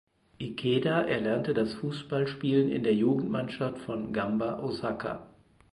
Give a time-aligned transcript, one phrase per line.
[0.39, 5.27] Ikeda erlernte das Fußballspielen in der Jugendmannschaft von Gamba Osaka.